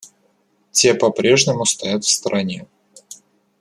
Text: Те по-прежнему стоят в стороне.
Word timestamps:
Те 0.71 0.95
по-прежнему 0.95 1.63
стоят 1.63 2.03
в 2.03 2.09
стороне. 2.09 2.65